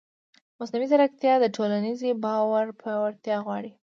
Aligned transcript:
مصنوعي 0.59 0.87
ځیرکتیا 0.91 1.33
د 1.39 1.45
ټولنیز 1.55 1.99
باور 2.23 2.65
پیاوړتیا 2.81 3.37
غواړي. 3.45 3.71